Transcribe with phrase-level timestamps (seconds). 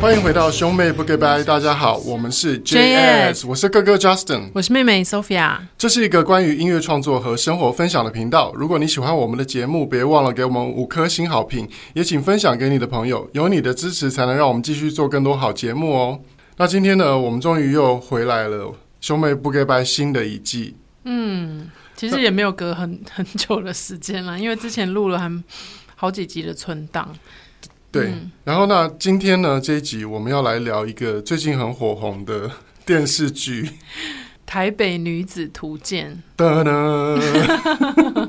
[0.00, 5.58] 欢迎回到兄妹不 goodbye，大家好，我们是 JS，, 我是哥哥 Justin，我是妹妹 Sophia。
[5.76, 8.50] 这是一个关于音乐创作和生活分享的频道。
[8.54, 13.28] 如果你喜欢我们的节目，别忘了给我们五颗星好评，也请分享给你的朋友。
[13.34, 16.20] 有你的支持，才能让我们继续做更多好节目哦。
[16.56, 20.76] 那今天呢，我们终于又回来了，兄妹不 goodbye 新的一季。
[21.04, 25.30] 嗯，其实也没有隔很很久的时间了，因为之前录了还
[25.94, 27.14] 好几集的存档。
[27.92, 32.50] 对，嗯、然后那，今天呢这一集我们要来聊一个最近很火红的
[32.86, 33.62] 电视剧
[34.46, 36.22] 《台北女子图鉴》。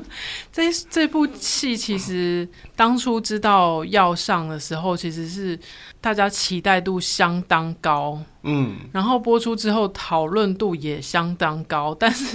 [0.52, 5.58] 这这部戏其实当初知道要上的时候，其实是。
[6.02, 12.26] 大家期待度相当高，嗯，然后播出之后讨论度也相当高，但是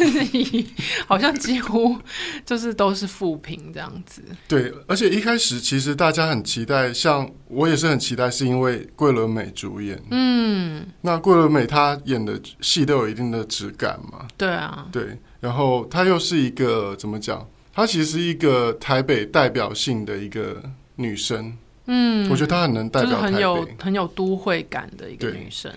[1.05, 1.97] 好像几乎
[2.45, 4.23] 就是都是负评这样子。
[4.47, 17.45] 对，而且一开始其实大家很期待，像我也是很期待，是因为桂纶镁主演，嗯，那桂纶镁她演的戏都有一定的质感嘛，对啊，对，然后她又是一个怎么讲？
[17.73, 20.63] 她其实是一个台北代表性的一个
[20.95, 21.57] 女生。
[21.87, 25.71] 嗯，我觉得她很能代表台北，很有很有都会感的一个女生。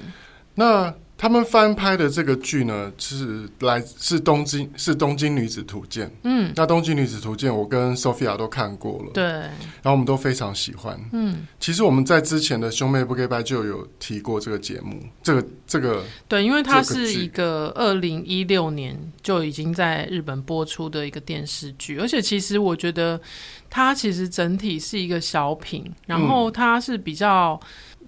[0.54, 6.10] 那他们翻拍的这个剧呢，是来是东京是东京女子图鉴。
[6.24, 10.98] 嗯，那东京女子图鉴我跟 Sophia 都看过了，对，然后我们都非常喜欢。
[11.12, 23.20] 嗯，其实我们在之前的兄妹不 goodbye 就有提过这个节目，这个这个对，因为它是一个二零一六年就已经在日本播出的一个电视剧，而且其实我觉得。
[23.70, 27.58] 它其实整体是一个小品，然后它是比较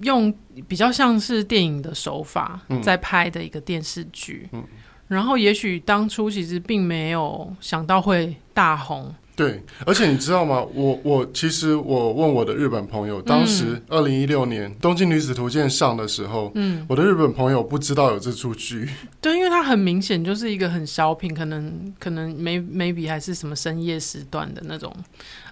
[0.01, 0.35] 用
[0.69, 4.63] 比较像是电影的手法在拍的一个电视剧，嗯，
[5.07, 9.15] 然后也许当初其实并没有想到会大红。
[9.35, 10.63] 对，而且你知道吗？
[10.75, 18.89] 我我其实我问我的日本朋友，当时二零一六年《东京女子图鉴》上的时候，嗯，我的日本朋友不知道有这出剧。
[19.23, 24.95] 对，因为它很明显就是一个很小品，可能可能 maybe 还是什么深夜时段的那种，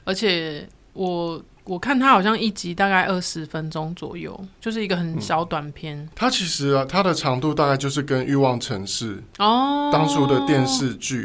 [0.05, 1.43] 而且我。
[1.65, 6.09] 我看它好像一集大概二十分钟左右，就是一个很小短片。
[6.17, 11.23] 它、嗯、其实啊，它的长度大概就是跟《欲望城市》哦当初的电视剧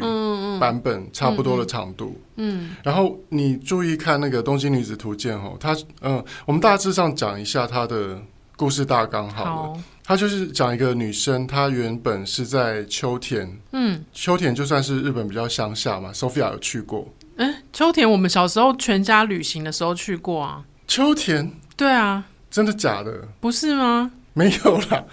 [0.59, 2.19] 版本差不多的长度。
[2.35, 8.19] 嗯，嗯然后你注意看那个《东京女子图鉴》哦，它嗯，我们大致上讲一下它的
[8.55, 9.51] 故事大纲好了。
[9.51, 16.11] 好，它就是讲一个女生，她原本是在秋田，嗯，秋田就算是日本比较乡下嘛。
[16.13, 17.07] Sophia 有去过。
[17.37, 20.63] 哎、欸，秋田，我们小时候全家旅行的时候去过啊。
[20.87, 21.51] 秋田？
[21.75, 22.25] 对啊。
[22.49, 23.27] 真的假的？
[23.41, 24.11] 不是吗？
[24.31, 25.03] 没有啦，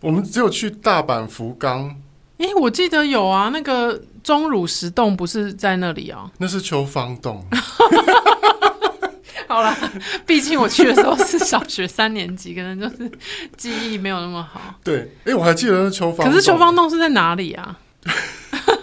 [0.00, 1.96] 我们只有去大阪福冈。
[2.36, 6.30] 哎、欸，我记得有啊，那个钟乳石洞不是在那里啊？
[6.38, 7.44] 那是秋芳洞。
[9.48, 9.76] 好了，
[10.24, 13.10] 毕竟我去的时候是小学三年级，可能就是
[13.56, 14.60] 记忆没有那么好。
[14.84, 16.24] 对，哎、欸，我还记得那是秋芳。
[16.24, 17.76] 可是秋芳洞是在哪里啊？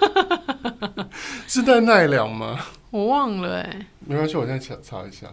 [1.47, 2.59] 是在奈良吗？
[2.89, 5.27] 我忘了哎、欸，没关系，我现在查查一下。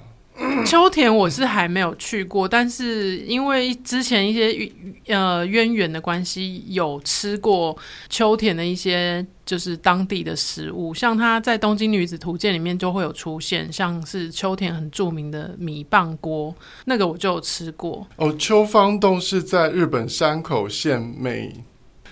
[0.64, 4.72] 秋田我是还没有去过，但是因为之前一些
[5.06, 7.76] 呃渊源的关系，有吃过
[8.08, 16.54] 秋田的一些就是当地的食物，像他在《东京女子图鉴》里面就会有出现，像是秋田很著名的米棒锅，
[16.86, 18.06] 那个我就有吃过。
[18.16, 21.64] 哦，秋芳洞是在日本山口县美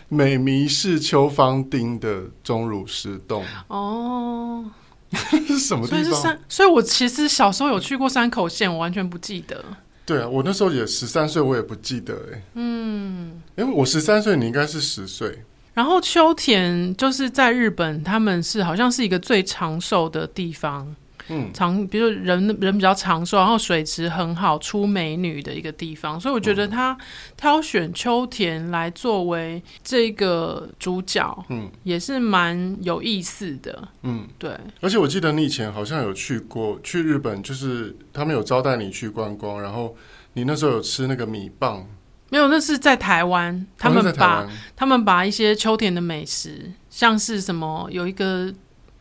[0.09, 3.45] 美弥市秋芳町的钟乳石洞。
[3.69, 4.65] 哦。
[5.47, 5.91] 是什么地方？
[5.91, 9.63] 所以是山，所以我其实小时候有去过山口县，我完全不记得。
[10.07, 12.43] 对啊，我那时候也十三岁，我也不记得哎。
[12.55, 15.45] 嗯，因为我十三岁，你应该是十岁。
[15.75, 20.95] 然后秋田就是在日本，他们是好像是一个最长寿的地方。
[21.29, 26.99] 嗯，长，比如人人比较长寿，然后水质很好，出美女的一个地方，所以我觉得他
[27.37, 34.51] 挑选秋田来作为这个主角，嗯，也是蛮有意思的，嗯，对。
[34.81, 39.97] 而且我记得你以前好像有去过去日本，就是他们有招待你去观光，然后
[40.33, 41.87] 你那时候有吃那个米棒，
[42.33, 48.53] 没有，那是在台湾，他们把他们把一些秋田的美食，像是什么有一个。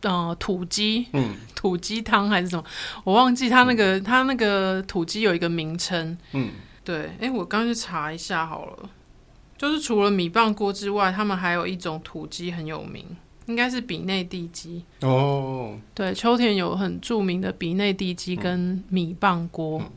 [0.03, 2.63] 呃，土鸡，嗯，土鸡汤还是什么？
[3.03, 6.49] 我忘记他那个，嗯、他那个土鸡有一个名称，嗯，
[6.83, 8.89] 对，哎、欸，我刚去查一下好了，
[9.59, 13.05] 就是除了米棒锅之外，他们还有一种土鸡很有名，
[13.45, 14.83] 应该是比内地鸡。
[15.01, 15.77] 哦。
[15.93, 19.91] 对，秋田有很著名的比内地鸡跟米棒锅，嗯，嗯，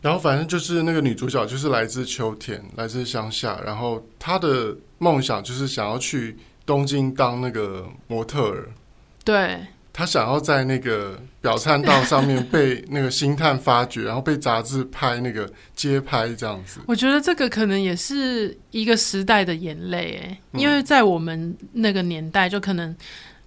[0.00, 8.68] 然后反正就是那个女主角就是来自秋田，来自乡下，然后她的梦想就是想要去东京当那个模特儿。
[9.22, 9.60] 对，
[9.92, 16.80] 她想要在那个表参道上面被那个星探发掘，然后被杂志拍那个街拍这样子。
[16.86, 22.96] 我觉得这个可能也是一个时代的眼泪，哎，因为在我们那个年代，就可能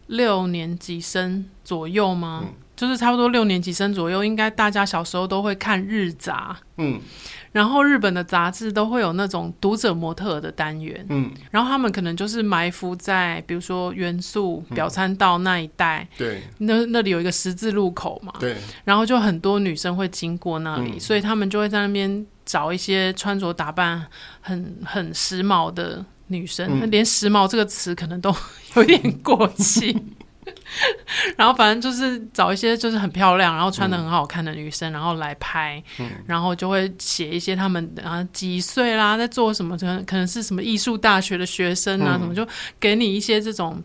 [0.07, 2.43] 六年级生左右吗？
[2.45, 6.99] 嗯就是差不多六年级生左右，应该大家小时候都会看日杂，嗯，
[7.51, 24.03] 然后日本的杂志都会有那种读者模特的单元，嗯，然后他们可能就是埋伏在比如说元素表参道那一带，对，那那里有一个十字路口嘛，对，然后就很多女生会经过那里，所以他们就会在那边找一些穿着打扮
[24.41, 28.35] 很很时髦的女生，连时髦这个词可能都
[28.75, 29.95] 有点过气。
[31.37, 42.47] 然后反正就是找一些就是很漂亮，然后穿的很好看的女生，嗯、然后来拍，嗯、然后就会写一些他们啊几岁啦，在做什么，可能可能是什么艺术大学的学生啊，嗯、什么就
[42.79, 43.81] 给你一些这种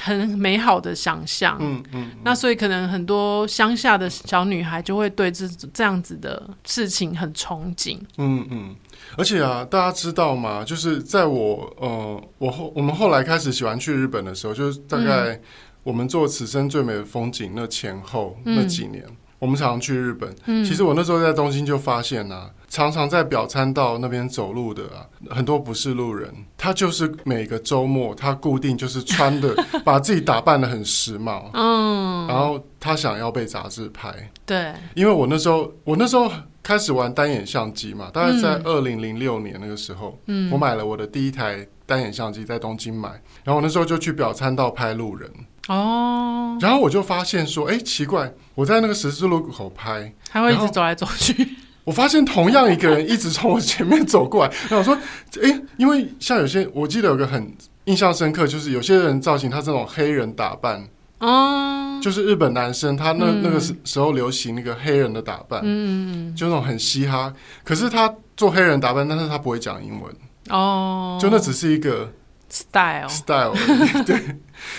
[0.00, 1.56] 很美好的想象。
[1.60, 2.10] 嗯嗯。
[2.12, 7.98] 嗯，那所以可能很多乡下的小女孩就会对这这样子的事情很憧憬。
[8.18, 8.74] 嗯嗯。
[9.16, 10.64] 而且啊，大家知道吗？
[10.64, 15.40] 就是在我呃，我后我们后来开始喜欢去日本的时候，就是大概、嗯。
[15.84, 20.34] 我们做此生最美的风景那前后那几年，嗯、我们常常去日本。
[20.46, 29.54] 嗯、其实我那时候在东京就发现啊，常常在表参道那边走路的啊，很多不是路人，他就是每个周末他固定就是穿的，
[29.84, 31.50] 把自己打扮的很时髦。
[31.52, 34.12] 嗯，然后他想要被杂志拍。
[34.46, 36.30] 对，因为我那时候我那时候
[36.62, 43.08] 开始玩单眼相机嘛，大概在二零零六年那个时候，嗯，我买了我的第一台单眼相机，在东京买，
[43.42, 45.30] 然后我那时候就去表参道拍路人。
[45.68, 51.56] 哦，然后我就发现说，哎，奇怪，我在那个十字路口拍，他会一直走来走去。
[51.84, 54.94] 我发现同样一个人一直从我前面走过来， 然后我说，
[55.42, 57.54] 哎，因为像有些，我记得有个很
[57.84, 60.86] 印象深刻，就是有些人造型他这种黑人打扮，
[61.18, 67.32] 哦，就是日本男生他那、嗯、那个时时候流行那个黑人的打扮，嗯，就那种很嘻哈，
[67.62, 70.14] 可是他做黑人打扮，但是他不会讲英文，
[70.50, 72.10] 哦，就那只是一个。
[72.50, 73.52] style style
[74.06, 74.16] 对，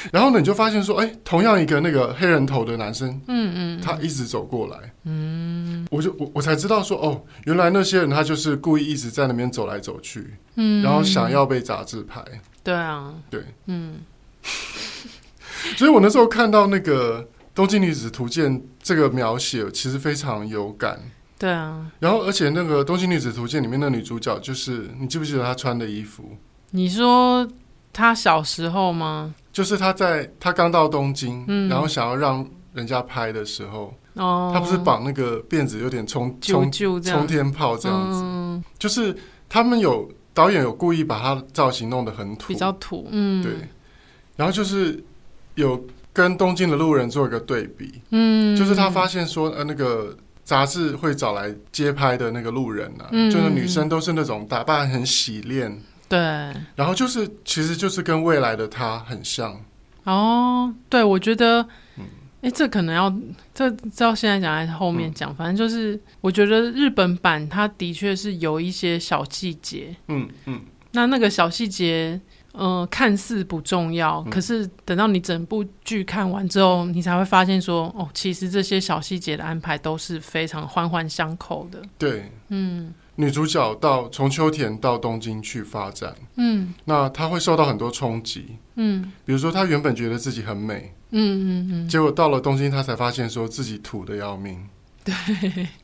[0.09, 12.23] 然后呢，你就发现说，哎，同样一个那个黑人头的男生，嗯嗯，他一直走过来，嗯，我就我我才知道说，哦，原来那些人他就是故意一直在那边走来走去，嗯，然后想要被杂志拍，
[12.63, 13.95] 对啊，对，嗯，
[15.77, 17.21] 所以我那时候看到那个
[17.53, 20.99] 《东京女子图鉴》这个描写，其实非常有感，
[21.39, 26.37] 对啊，然后而且那个《东京女子图鉴》里面的女主角，就是你记不记得她穿的衣服？
[26.71, 27.47] 你说。
[27.97, 29.33] 她小时候吗？
[29.53, 39.15] 就是她在她刚到东京，嗯、然后想要让人家拍的时候，哦，她不是绑那个辫子有点冲冲冲天炮这样子，嗯、就是
[39.47, 43.53] 他们有导演有故意把她的造型弄得很土，比较土，嗯，对，
[44.35, 45.01] 然后就是
[45.55, 55.81] 有跟东京的路人做一个对比，嗯，就是他发现说，呃，那个杂志会找来街拍的那个路人啊，嗯、就是女生都是那种打扮很洗练。
[56.07, 56.19] 对，
[56.75, 59.59] 然后就是，其实就是跟未来的她很像。
[60.03, 62.05] 哦，对，我觉得，哎、
[62.43, 63.11] 嗯，这可能要
[63.55, 65.31] 这这要现在讲还是后面讲？
[65.31, 69.95] 嗯、反正就是，我觉得日本版它的确是有一些小细节。
[70.07, 72.21] 嗯嗯，那那个小细节，嗯、
[72.57, 81.81] 呃，看似不重要，嗯、可是等到你整部剧看完之后，你才会发现说，哦，其实这些小细节的安排都是非常环环相扣的。
[81.97, 82.93] 对，嗯。
[83.17, 94.61] 女主角到从秋田到东京去发展，嗯，那她会受到很多冲击，嗯，比如说她原本觉得自己很美，嗯嗯嗯，结果到了东京，她才发现说自己土的要命，
[95.05, 95.15] 对，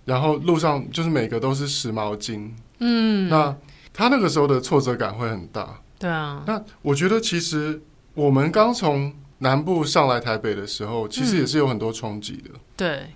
[0.03, 3.55] 然后路上就是每个都是时髦精，嗯，那
[3.93, 7.81] 她那个时候的挫折感会很大，对啊，那我觉得其实
[8.13, 13.07] 我们刚从南部上来台北的时候，其实也是有很多冲击的，对。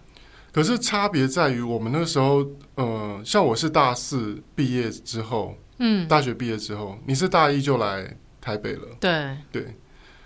[0.52, 9.76] 可是差别在于，我们那个时候，呃，像我是大四毕业之后，嗯，大学毕业之后，你是大一就来台北了，对对。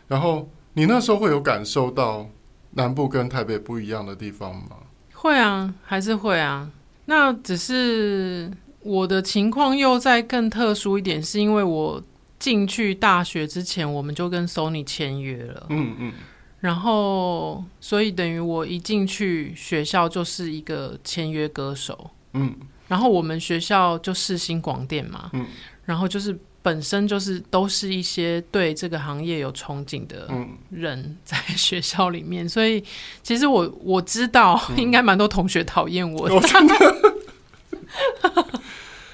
[0.07, 2.29] 然后你那时候会有感受到
[2.73, 4.77] 南部跟台北不一样的地方吗？
[5.13, 6.69] 会啊，还是会啊。
[7.05, 8.51] 那只是
[8.81, 11.99] 我的情况又再更特殊一点，是因为我
[12.39, 15.97] 进去大学之前，我们就跟 Sony 签约了，嗯嗯。
[15.99, 16.13] 嗯
[16.61, 22.53] 然后，所以等于我一进去学校就是一个签约歌手，嗯。
[22.89, 25.45] 然后我们学校就是新广电嘛，嗯。
[25.85, 30.27] 然后就是本身就是都是一些对这个行业有憧憬的
[30.69, 32.83] 人在学校里面，所以
[33.23, 36.75] 其实我我知道应该蛮多同学讨厌我的，我真的，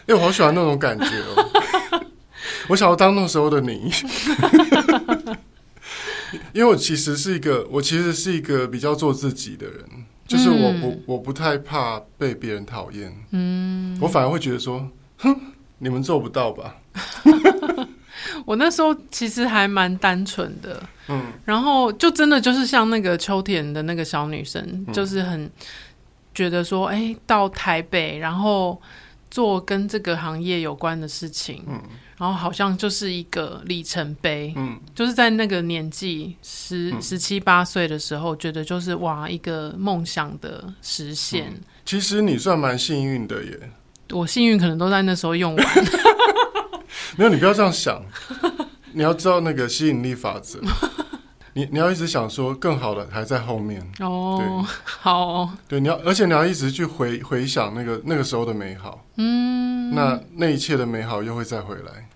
[0.07, 2.05] 因 为我好喜欢那种感觉哦，
[2.67, 3.91] 我想要当那时候的你。
[6.51, 9.85] 因为我其实是一个，我其实是一个比较做自己的人，
[10.27, 15.35] 就是我不、嗯、我不太怕被别人讨厌，嗯，我反而会觉得说，哼，
[15.77, 16.77] 你们做不到吧？
[18.45, 25.49] 我那时候其实还蛮单纯的，嗯，然后就真的就是像那个秋田的那个小女生，嗯、就是很
[26.33, 28.81] 觉得说，哎、欸，到台北，然后
[29.31, 31.81] 做跟这个行业有关的事情，嗯，
[32.17, 41.47] 然后好像就是一个里程碑，嗯，就是在那个年纪十十七八岁的时候，觉得就是哇，一个梦想的实现。
[41.49, 43.71] 嗯、其实你算蛮幸运的耶，
[44.11, 45.67] 我幸运可能都在那时候用完。
[47.17, 48.01] 没有，你不要这样想。
[48.93, 50.57] 你要知道那个吸引力法则，
[51.55, 53.81] 你你要一直想说更好的还在后面。
[53.99, 59.03] 哦，对，好哦，对，你要，而且你要一直去回回想那个那个时候的美好。
[59.15, 62.07] 嗯，那那一切的美好又会再回来。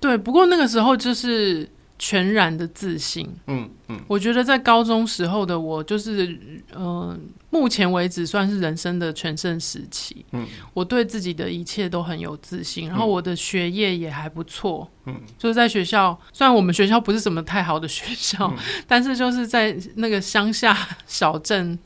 [0.00, 1.68] 对，不过那个时候就是。
[1.98, 6.26] 全然的自信，嗯嗯，我觉得在高中时候的我，就是，
[6.74, 20.76] 嗯、呃，目前为止算是人生的全盛时期，嗯，我对自己的一切都很有自信，然后我的学业也还不错，嗯，就是在学校，虽然我们学校不是什么太好的学校，嗯、但是就是在那个乡下
[21.06, 21.78] 小镇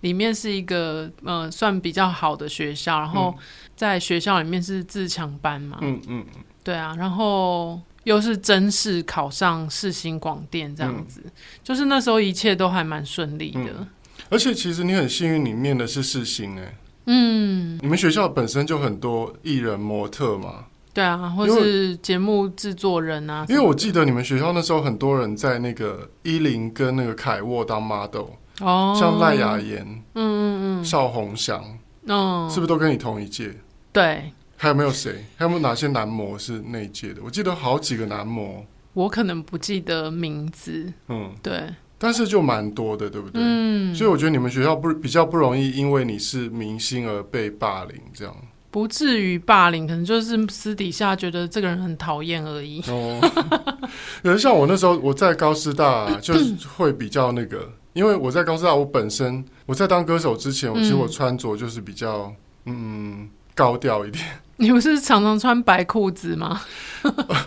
[0.00, 3.32] 里面是一个，呃，算比较好的学校，然后
[3.76, 6.26] 在学校里面是自强班嘛，嗯嗯，
[6.64, 7.80] 对啊，然后。
[8.04, 11.30] 又是甄试考上世新广电这样子，嗯、
[11.62, 13.88] 就是那时候一切都还蛮顺利的、嗯。
[14.28, 16.74] 而且其实你很幸运，你念的是世新哎。
[17.06, 20.66] 嗯，你们学校本身就很多艺人模特嘛。
[20.94, 23.46] 对啊，或是节目制作人啊。
[23.48, 28.26] 因为我记得你们学校那时候很多人在那个伊林跟那个凯沃当 model
[28.60, 29.82] 哦，像赖雅妍，
[30.14, 31.64] 嗯嗯嗯，邵宏祥，
[32.06, 33.54] 嗯，是不是都跟你同一届？
[33.92, 34.32] 对。
[34.62, 35.24] 还有没有谁？
[35.34, 37.20] 还有没有哪些男模是那一届的？
[37.24, 40.92] 我记得好几个男模，我可能不记得名字。
[41.08, 43.42] 嗯，对，但是就蛮多的，对不对？
[43.44, 48.32] 嗯，所以我觉得你们学校不比较不容易，因为你是明星而被霸凌，这样
[48.70, 52.80] 不至于霸凌，可能就是私底下觉得这个人很讨厌而已。
[52.86, 53.18] 哦，
[54.22, 62.32] 可是像我那时候我在高师大啊，就是会比较那个，因为我在高师大，我本身我在当歌手之前，我其实我穿着就是比较
[62.66, 64.24] 嗯高调一点。
[64.62, 66.62] 你不是常常穿白裤子吗？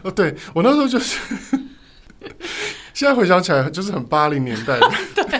[0.03, 1.17] 哦，对，我那时候就是，
[2.93, 4.91] 现在回想起来就是很八零年代的。
[5.23, 5.39] 对，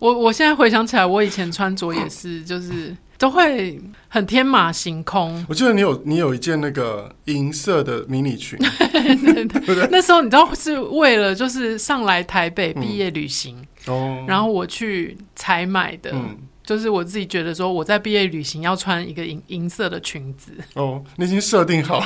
[0.00, 5.42] 我我现在回想起来，我以前穿着也是，就是都会很天马行空。
[5.48, 16.10] 我记得你有你有一件那个银色的迷你裙，对对对，那时候你知道是为了就是上来台北毕业旅行，嗯，哦，然后我去采买的。
[16.12, 20.52] 嗯就是我自己觉得说，我在毕业旅行要穿一个银银色的裙子。
[20.74, 22.02] 哦，你已经设定好，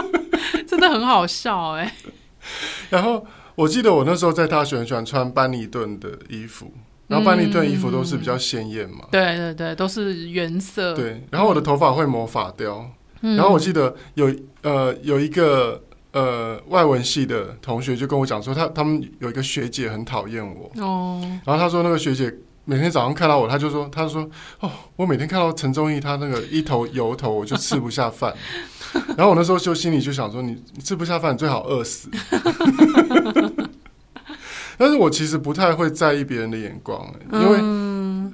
[0.66, 1.94] 真的很好笑哎。
[2.88, 6.72] 然后我记得我那时候在大学很喜欢穿班尼顿的衣服，
[7.08, 9.06] 然后班尼顿衣服都是比较鲜艳嘛。
[9.10, 10.94] 对对对，都是原色。
[10.94, 12.90] 对，然后我的头发会抹发雕。
[13.20, 13.36] 嗯。
[13.36, 20.70] 然后我记得有呃有一个呃外文系的同学就跟我讲说，他他们有一个学姐很讨厌我。
[20.82, 21.20] 哦。
[21.44, 22.34] 然后他说那个学姐。
[22.66, 24.26] 每天早上看到我，他就说：“他就说
[24.60, 28.34] 哦，我每天看到陈忠义他那个一头油头，我就吃不下饭。
[29.16, 32.08] 然后我那时候就心里就想说，你吃不下饭，你最好饿死。
[34.78, 37.58] 但是我其实不太会在意别人的眼光，因为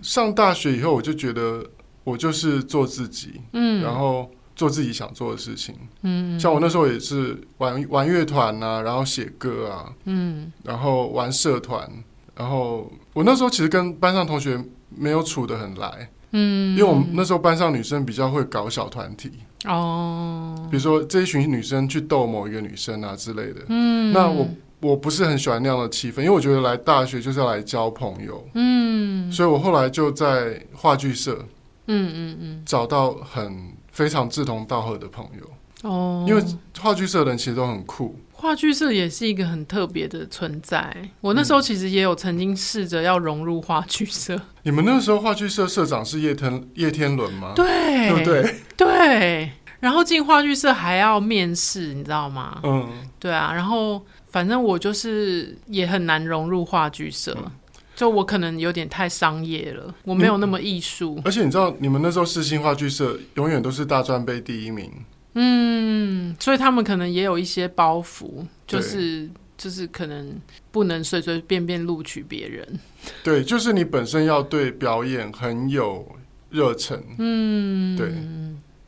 [0.02, 1.66] 上大学以后，我就觉得
[2.04, 11.90] 我就是做自己，嗯，然后做自己想做的事情，嗯，像我那时候也是玩玩乐团啊，然后写歌啊，嗯，然后玩社团。”
[12.36, 12.88] 然后
[13.20, 14.58] 我那时候其实跟班上同学
[14.88, 19.30] 没有处得很来，嗯，因为我们那时候班上女生比较会搞小团体
[19.66, 24.48] 哦，比如说这一群女生去逗某一个女生啊之类的，嗯，那我
[24.80, 31.44] 我不是很喜欢那样的气氛，因为我觉得来大学就是要来交朋友，嗯，所以我后来就在话剧社，
[31.88, 36.42] 嗯嗯嗯，找到很非常志同道合的朋友哦，因为
[36.80, 38.18] 话剧社的人其实都很酷。
[38.40, 40.96] 话剧社也是一个很特别的存在。
[41.20, 44.34] 我那时候其实也有曾经试着要融入话剧社。
[44.34, 44.42] 嗯。
[44.62, 47.52] 你们那时候话剧社社长是叶天叶天伦吗？
[47.54, 48.54] 对，对不对？
[48.76, 49.50] 对。
[49.78, 52.60] 然后进话剧社还要面试，你知道吗？
[52.62, 53.52] 嗯，对啊。
[53.52, 57.50] 然后反正我就是也很难融入话剧社，嗯，
[57.94, 61.20] 就我可能有点太商业了，我没有那么艺术。
[61.24, 64.90] 而且你知道，你们那时候世新话剧社永远都是大专杯第一名。
[65.34, 72.66] 嗯，所以他们可能也有一些包袱，就是就是可能不能随随便便录取别人。
[73.22, 76.06] 对，就是你本身要对表演很有
[76.50, 77.02] 热忱。
[77.18, 78.12] 嗯，对，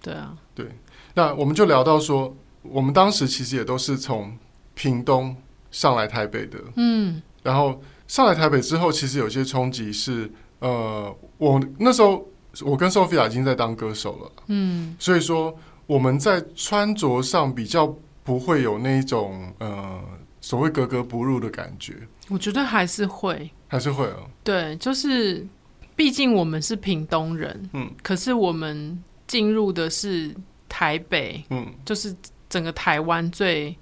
[0.02, 0.66] 对啊，对。
[1.14, 4.36] 那我们就聊到说，我们当时其实也都是从
[4.74, 5.36] 屏东
[5.70, 6.58] 上来台北的。
[6.76, 12.26] 嗯，然后上来台北之后，其实有些冲击是，呃，我那时候
[12.62, 14.32] 我跟 Sophia 已经在当歌手了。
[14.48, 15.54] 嗯，所以说
[15.92, 17.94] 我们在穿着上比较
[18.24, 20.00] 不会有那种呃
[20.40, 21.92] 所谓格格不入的感觉。
[22.28, 24.30] 我觉得还是会，还是会哦。
[24.42, 25.46] 对，就是
[25.94, 30.34] 毕竟我们是屏东人，嗯，可是我们进入的是
[30.66, 32.16] 台北，嗯，就是
[32.48, 33.76] 整个台湾最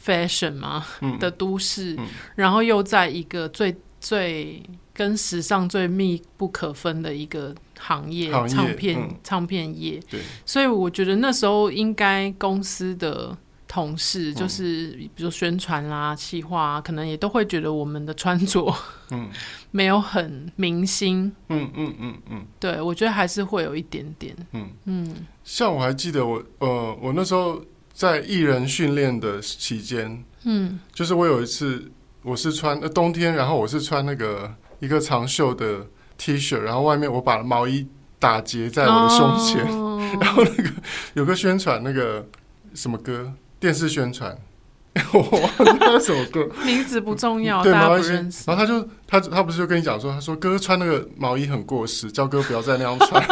[0.00, 2.06] fashion 嘛、嗯、的都市，嗯、
[2.36, 4.62] 然后又在一个最最
[4.96, 13.36] 跟时尚最密不可分的一个行业，行业唱片、嗯、唱片业，对，所以我觉得那时候应该公司的。
[13.68, 18.72] 同事就是，比如说宣传啦、企划啊，可能也都会觉得我们的穿着，
[19.10, 19.28] 嗯，
[19.72, 25.26] 没有很明星，嗯嗯嗯嗯，对，我觉得还是会有一点点，嗯嗯。
[25.42, 27.60] 像我还记得我，呃，我那时候
[27.92, 31.90] 在艺人训练的期间，嗯，就是我有一次，
[32.22, 37.86] 我是穿呃冬天，然后我是穿那个一个长袖的 T 恤，然后外面我把毛衣
[38.18, 40.70] 打结在我的胸前，哦、 然后那个
[41.14, 42.26] 有个宣传那个
[42.74, 43.32] 什么歌。
[43.58, 44.36] 电视宣传，
[45.14, 48.44] 我忘记那首歌名字不重要，对，大家不认识。
[48.46, 53.26] 然后他就他他不是就跟你讲说，他说哥哥穿那个毛衣很过时，叫哥不要再那样穿。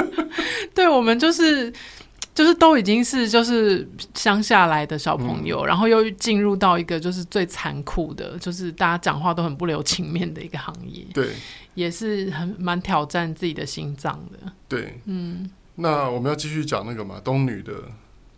[0.74, 1.70] 对，我们就是
[2.34, 11.04] 就是都已经是就是乡下来的小朋友，嗯、然后又进入到一个就是最残酷的，就是大家讲话都很不留情面的一个行业。
[11.12, 11.30] 对，
[11.74, 14.52] 也是很蛮挑战自己的心脏的。
[14.68, 17.72] 对，嗯，那我们要继续讲那个嘛，东女的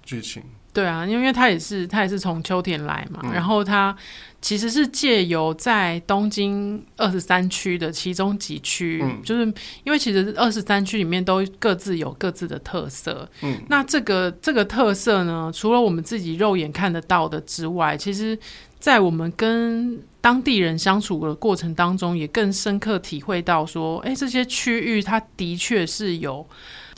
[0.02, 0.42] 剧情。
[0.72, 3.94] 对啊，因为他也是他也是从秋田来嘛，嗯、然后他
[4.40, 9.44] 其实是借由在东京二十三区的其中几区，嗯、就是
[9.84, 13.28] 因为其实二十三区里面都各自有各自的特色。
[13.42, 18.38] 嗯，那这个这个特色呢，除了我们自己肉眼看得到的之外，其实，
[18.80, 26.46] 在我们跟当地人相处的过程当中，也更深刻体会到说，哎，这些区域它的确是有。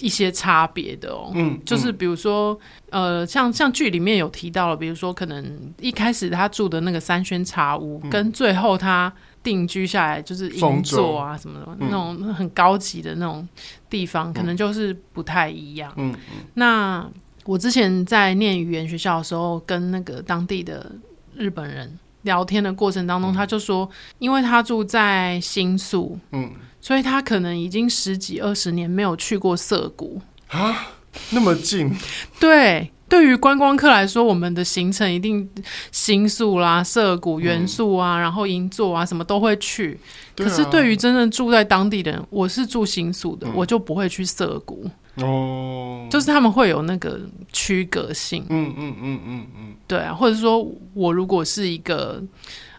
[0.01, 2.59] 一些差别的哦，嗯，就是比如说，
[2.91, 13.47] 呃，像像剧里面有提到了，比如说可能一开始他住的那个三轩茶屋，嗯、跟最后他定居下来就是银座啊什么的那种很高级的那种
[13.89, 15.93] 地方，嗯、可能就是不太一样。
[15.97, 16.15] 嗯，
[16.55, 17.07] 那
[17.45, 20.91] 我之前在念语言学校的时候，跟那个当地的
[21.37, 26.51] 日本人聊天的过程当中，嗯、他就说，因为他住在新宿，嗯。
[26.85, 30.89] 所以他可能已经十几二十年没有去过涩谷啊，
[31.31, 31.91] 那么近。
[32.39, 35.49] 对，对于观光客来说，我们的行程一定
[35.91, 39.99] 新宿啦、涩谷、元素啊，嗯、然后银座啊，什么都会去。
[40.35, 44.85] 啊、可是对于真正住在当地的人，我是住新宿的，嗯、我就不会去涩谷。
[45.23, 47.19] 哦，就是他们会有那个
[47.51, 48.45] 区隔性。
[48.51, 52.23] 嗯嗯嗯嗯嗯，嗯嗯嗯对啊，或者说我如果是一个。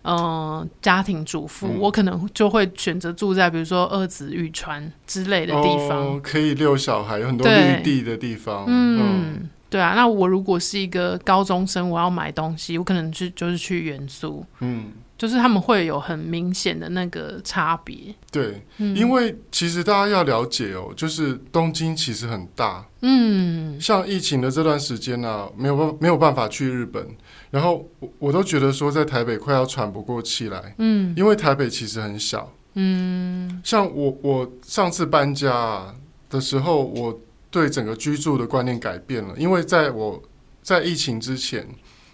[0.06, 8.66] 嗯、呃，家庭主妇，嗯、我可能就会选择住在比如说二子玉川之类的地方，哦、可以遛小孩，有很多绿地的地方。
[8.68, 9.94] 嗯，嗯对啊。
[9.96, 14.46] 那我如果是一个高中生，我要买东西，我可能去就是去元素。
[14.60, 18.14] 嗯，就是他们会有很明显的那个差别。
[18.32, 22.86] 对，嗯、因为其实大家要了解哦，就是东京其实很大。
[23.02, 27.08] 嗯，像疫情的这段时间呢、啊，没有办没有办法去日本。
[27.56, 35.96] 然后我我都觉得说在台北快要喘不过气来，嗯，因为台北其实很小，嗯，像我我上次搬家
[36.30, 37.18] 的时候，我
[37.50, 40.22] 对整个居住的观念改变了，因为在我
[40.62, 41.66] 在疫情之前，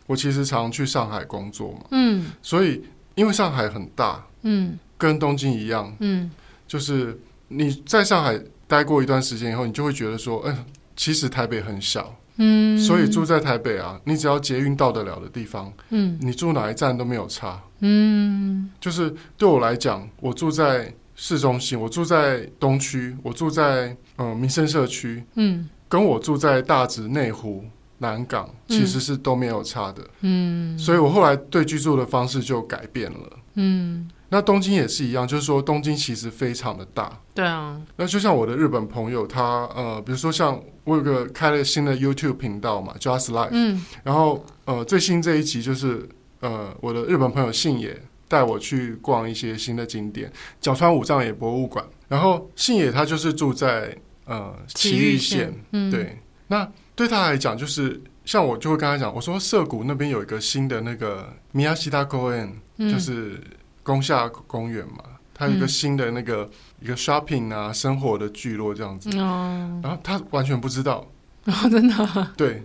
[0.06, 2.84] 我其实常去上海工作嘛，嗯，所以
[3.15, 6.30] 因为上海很大，嗯，跟东京一样，嗯，
[6.67, 10.56] 就是你在上海待过一段时间以后，你就会觉得说，哎，
[10.95, 12.15] 其实台北很小。
[12.38, 17.62] 嗯，所以住在台北啊，你只要捷运到得了的地方，嗯，你住哪一站都没有差。
[17.80, 27.65] 嗯，就是对我来讲，我住在市中心，我住在东区，我住在嗯民生社区，嗯，跟我住在大直、内湖、
[27.98, 30.02] 南港，其实是都没有差的。
[30.22, 33.30] 嗯，所以我后来对居住的方式就改变了。
[33.56, 34.10] 嗯。
[34.34, 37.20] 那东京也是一样，就是说东京其实非常的大。
[37.34, 37.80] 对啊。
[37.98, 43.50] 那就像我的日本朋友，他呃，比如说像我有个开了新的 YouTube 频道嘛，Just Life。
[43.52, 43.86] 嗯。
[44.04, 46.08] 然后呃，最新这一集就是
[46.39, 51.86] 呃，我的日本朋友信也带我去逛一些新的景点，角川武藏野博物馆。
[52.08, 56.17] 然后信也他就是住在呃埼玉县，嗯、对。
[56.48, 56.65] 那
[56.96, 63.38] 对他来讲，就是像我就会跟他讲，我说涩谷那边有一个新的那个宫下公园，就是。
[63.84, 69.10] 宫下公园嘛，它有一个新的那个、嗯、一个 shopping 啊，生活的聚落这样子。
[69.17, 69.80] 哦。
[69.84, 71.06] 然后他完全不知道。
[71.46, 72.28] 哦，真的。
[72.38, 72.63] 对。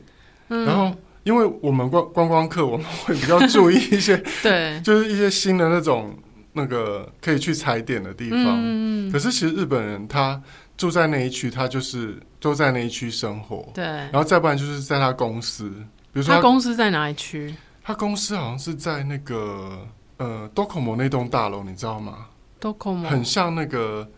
[0.48, 6.16] 嗯、然后因为我们观观光客，我们会比较注意一些， 对，就是一些新的那种
[6.52, 8.56] 那个可以去踩点的地方。
[8.58, 10.40] 嗯，可是其实日本人他
[10.76, 13.68] 住在那一区，他就是都在那一区生活。
[13.74, 15.68] 对，然后再不然就是在他公司，
[16.12, 17.52] 比如说他，他公司在哪一区？
[17.82, 19.86] 他公司好像是在那个
[20.18, 22.26] 呃 Docomo 那栋大楼，你知道吗
[22.60, 24.08] ？Docomo 很像那个，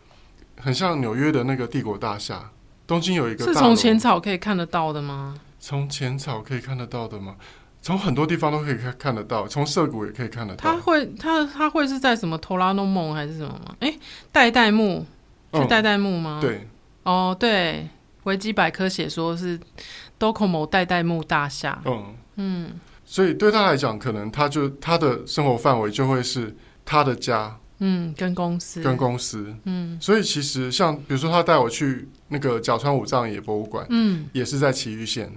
[0.60, 2.50] 很像纽约的那个帝国大厦。
[2.86, 5.34] 东京有一个大，是从浅草可以看得到的吗？
[5.60, 7.36] 从浅草可以看得到的吗？
[7.80, 10.62] 从很多地方都可以看看得到，从涩谷也可以看得到。
[10.62, 13.76] 它会，它它会是在什么 Torano Mall 还是什么吗？
[13.80, 13.98] 哎、欸，
[14.32, 15.06] 代代木
[15.52, 16.38] 是代代木吗？
[16.40, 16.66] 对，
[17.04, 17.88] 哦，对，
[18.24, 19.58] 维基百科写说是
[20.18, 21.80] Docomo 代代木大厦。
[21.84, 22.70] 嗯嗯，
[23.10, 27.58] 所以对他来讲，可能他就他的生活范围就会是他的家。
[27.78, 35.32] 嗯，跟公司，跟公司，嗯，所以其实像比如说他带我去那个角川武藏野博物馆，嗯，也是在崎玉县，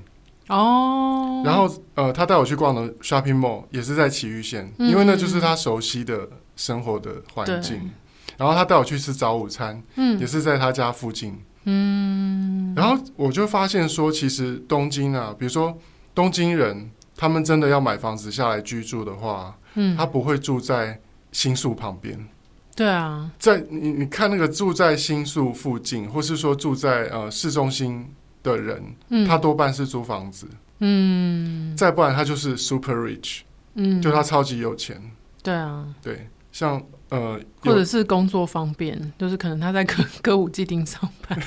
[0.50, 7.90] 哦，然后呃，他带我去逛的 shopping mall 也是在崎玉县，嗯，因为那就是他熟悉的生活的环境。
[8.38, 15.78] 然后他带我去吃早午餐，嗯，也是在他家附近，嗯，然后我就发现说，其实东京啊，比如说
[16.16, 16.90] 东京人，
[17.22, 21.00] 他们真的要买房子下来居住的话，嗯，他不会住在。
[21.34, 22.20] 新宿旁边，
[22.76, 28.06] 对啊，在你你看那个住在新宿附近，或是说住在呃市中心
[28.44, 30.46] 的人，嗯，他多半是租房子，
[30.80, 33.44] 嗯，再不然他就是 super rich，
[33.76, 35.02] 嗯，就他超级有钱，
[35.42, 41.40] 对啊，对，像呃，或者是工作方便，就是可能他在歌歌舞伎町上班，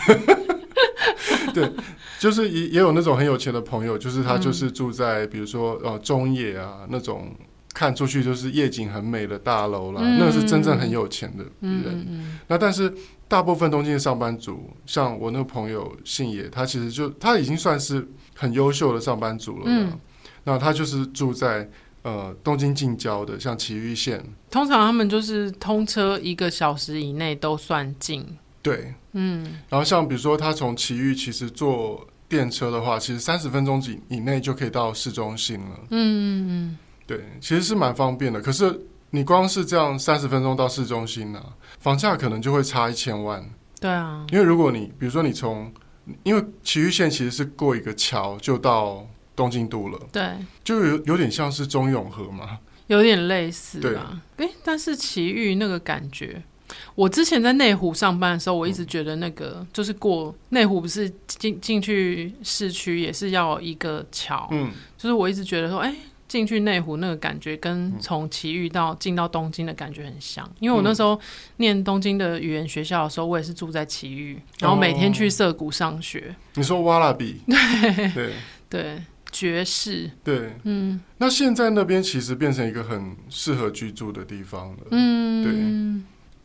[1.55, 1.73] 对，
[2.19, 7.33] 就是也也有那种很有钱的朋友，就是他就是住在比如说呃中野啊那种。
[7.77, 11.53] 看出去就是夜景很美的大楼啦，嗯、那个是真正很有钱的人。
[11.63, 12.95] 嗯嗯、那但是
[13.27, 19.65] 大部分东京的上班族，像我那个朋友信野，他其实就他已经算是很优秀的上班族了。
[19.67, 19.93] 嗯，
[20.45, 21.69] 那他就是住在
[22.03, 24.25] 呃东京近郊的，像埼玉县。
[24.53, 28.25] 通常他们就是通车一个小时以内都算近。
[28.65, 29.45] 对，嗯。
[29.69, 35.79] 然后像比如说他从埼玉其实坐电车的话，其实三十分钟以以内就可以到市中心了。
[35.91, 36.79] 嗯嗯嗯。
[37.07, 38.41] 对，其实是蛮方便的。
[38.41, 43.45] 可是你光是这样三十分钟到市中心呢、啊，房价可能就会差一千万。
[43.79, 45.71] 对啊，因为如果你比如说你从，
[46.23, 50.01] 因为埼玉县其实是过一个桥就到东京都了。
[50.11, 50.27] 对，
[50.65, 53.79] 就有有点像是中永和嘛，有点类似。
[53.79, 56.43] 对啊，哎，但是埼玉那个感觉，
[56.95, 64.49] 我之前在内湖上班的时候，我一直觉得那个、嗯、就是过内湖不是进进去市区也是要一个桥。
[64.53, 65.95] 嗯，就是我一直觉得说，哎。
[66.27, 70.51] 进去内湖那个感觉，跟从奇遇到进到东京的感觉很像。
[70.59, 71.21] 因为我那时候
[71.59, 76.35] 念东京的语言学校的时候，我也是住在奇遇，然后每天去涩谷上学。
[76.55, 77.41] 你说瓦拉比？
[77.47, 78.33] 对对
[78.69, 80.11] 对，爵士。
[80.25, 81.01] 对，嗯。
[81.19, 84.79] 那现在那边其实变成一个很适合居住的地方了。
[84.91, 85.53] 嗯，对。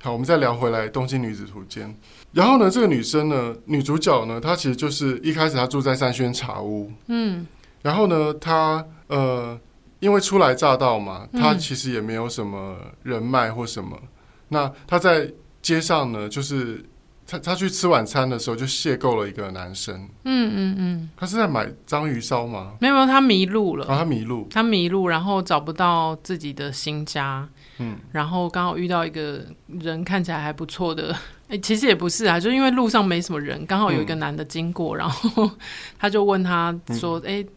[0.01, 1.87] 好，我们再聊回来《东京女子图鉴》。
[2.31, 6.91] 然后呢，这个女生呢，女主角呢，她其实就是一开始她住在三轩茶屋。
[7.07, 7.45] 嗯。
[7.81, 9.59] 然后呢，她呃。
[10.01, 13.99] 因为初来乍到嘛，她其实也没有什么人脉或什么。
[14.01, 14.07] 嗯、
[14.47, 15.29] 那她在
[15.61, 16.81] 街上呢，就是
[17.27, 20.07] 她她去吃晚餐的时候，就邂逅了一个男生。
[20.23, 22.75] 嗯嗯嗯，她是在买章鱼烧吗？
[22.79, 23.85] 没有没有，他迷路了。
[23.87, 27.49] 啊，他迷路，她迷路，然后找不到自己的新家。
[27.79, 31.15] 嗯，然后刚好遇到一个人看起来还不错的，
[31.49, 35.51] 哎，其实也不是啊，就因为路上没什么人，刚好有一个男的经过，嗯、 然后
[35.97, 37.47] 他就问他说：“哎、嗯。”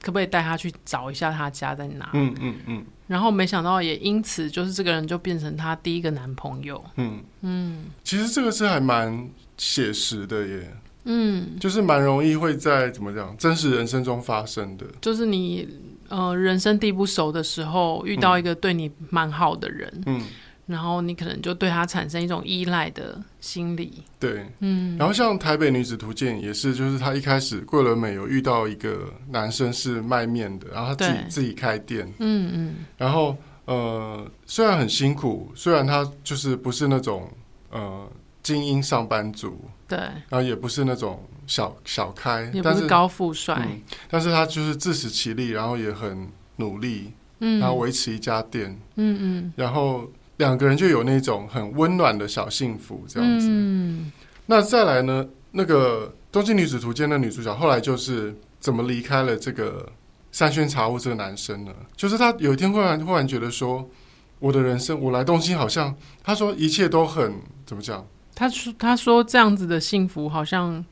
[0.00, 2.08] 可不可以带他去找一下他家在哪？
[2.14, 2.84] 嗯嗯嗯。
[3.08, 6.82] 然后没想到也因此，就是这个人就变成他第一个男朋友。
[6.94, 7.86] 嗯嗯。
[8.04, 10.72] 其实这个是还蛮写实的耶。
[11.02, 11.58] 嗯。
[11.58, 14.86] 就是蛮容易会在怎么讲真实人生中发生的。
[15.00, 15.68] 就是你
[16.08, 20.02] 呃人生地不熟的时候，遇到一个对你蛮好的人。
[20.06, 20.22] 嗯。
[20.66, 24.02] 然后你可能就对他产生一种依赖的心理。
[24.20, 24.98] 对，嗯。
[24.98, 32.06] 然后像《台北女子图鉴》也是，就是她一开始桂纶镁有遇到一个男生是卖面的，然后他自己自己开店。
[32.18, 32.74] 嗯嗯。
[32.98, 37.30] 然后呃，虽然很辛苦，虽然他就是不是那种
[37.70, 38.06] 呃
[38.42, 39.58] 精英上班族，
[39.88, 50.08] 对，然后也不是那种小小开，也不是高富帅，嗯，但是他就是自食其力，然后也很努力，嗯，然后维持一家店，嗯嗯，然后。
[50.38, 53.48] 两个人就有那种很温暖的小幸福，这样子。
[53.50, 54.12] 嗯、
[54.46, 55.26] 那再来呢？
[55.50, 59.90] 那个《东京女子图鉴》的女主角后来就是怎么离开了这个
[60.30, 61.72] 三轩茶屋这个男生呢？
[61.96, 63.90] 就是她有一天忽然忽然觉得说，
[64.38, 67.34] 我的人生，我来东京好像，她说一切都很
[67.66, 68.06] 怎么讲？
[68.38, 70.84] 她说他说这样子的幸福好像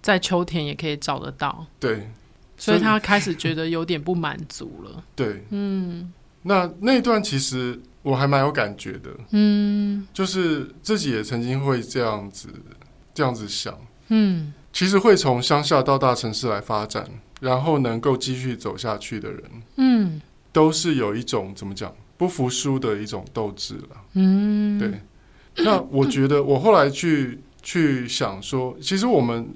[0.00, 1.66] 在秋田也可以找得到。
[1.78, 2.08] 对，
[2.56, 5.04] 所以他开始觉得有点不满足了。
[5.14, 6.10] 对，嗯，
[6.44, 12.48] 那那段其实我还蛮有感觉的，嗯，就是自己也曾经会这样子
[13.12, 17.06] 这样子想，嗯，其实会从乡下到大城市来发展，
[17.42, 19.42] 然后能够继续走下去的人，
[19.76, 24.90] 嗯，都是有一种怎么讲不服输的一种斗志了，嗯，对。
[25.64, 29.54] 那我觉得我后来去去想说，其实我们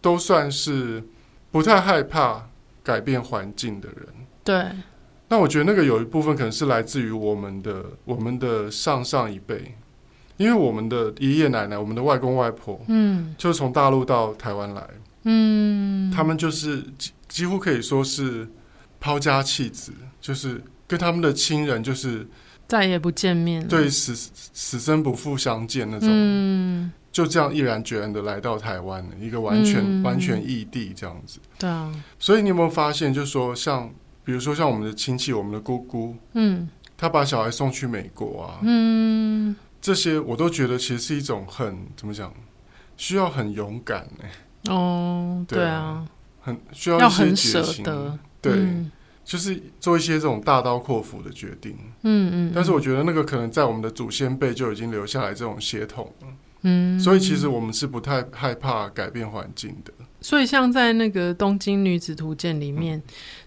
[0.00, 1.02] 都算是。
[1.50, 2.46] 不太害怕
[2.82, 4.06] 改变环境的人，
[4.44, 4.66] 对。
[5.28, 9.74] 那我觉得那个有一部分可能是来自于我们的我们的上上一辈，
[10.36, 14.86] 因为我们的爷爷奶奶、我们的外公外婆，嗯，就从大陆到台湾来，
[15.22, 18.46] 嗯，他们就是几几乎可以说是
[19.00, 22.28] 抛家弃子，就是跟他们的亲人就是
[22.68, 26.92] 再也不见面，对，死死生不复相见那种，嗯。
[27.10, 31.40] 就这样毅然决然的来到台湾，一个完全、嗯、完全异地这样子。
[31.58, 33.90] 对啊，所以你有没有发现，就是说像
[34.24, 42.32] 比如说像我们的亲戚，我们的姑姑，嗯，他把小孩送去美国啊，嗯，这些我都觉得其实是一种很怎么讲，
[42.96, 44.72] 需要很勇敢呢。
[44.72, 46.06] 哦，对啊，
[46.40, 47.84] 很需要一些决心，
[48.40, 48.92] 对，嗯、
[49.28, 51.72] 就是做一些这种大刀阔斧的决定。
[52.02, 52.52] 嗯，嗯嗯。
[52.54, 56.28] 但是我觉得那个可能在我们的祖先辈就已经留下来这种血统了。
[56.62, 59.92] 嗯，所以其实我们是不太害怕改变环境的。
[60.22, 63.02] 所以像在那个《东京女子图鉴》里面，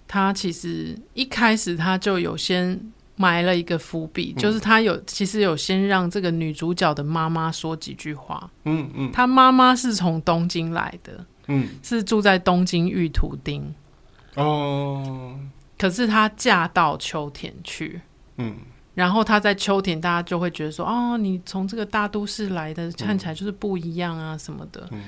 [0.07, 2.79] 她、嗯、其实一开始她就有先
[3.15, 8.47] 埋了一个伏笔，嗯、就是她有其实有先让这个女主角的妈妈说几句话。
[8.65, 13.73] 嗯嗯，她妈妈是从东京来的，嗯，是住在东京玉图町。
[14.35, 15.35] 哦，
[15.81, 17.99] 可是她嫁到秋田去。
[18.37, 18.55] 嗯。
[18.93, 24.87] 然后她在秋田，大家就会觉得说：“哦，你从这个大都市来的，看起来就是不一样啊，什么的。
[24.91, 25.03] 嗯”